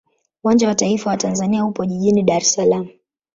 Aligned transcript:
Uwanja 0.43 0.67
wa 0.67 0.75
taifa 0.75 1.09
wa 1.09 1.17
Tanzania 1.17 1.65
upo 1.65 1.85
jijini 1.85 2.23
Dar 2.23 2.37
es 2.41 2.53
Salaam. 2.53 2.89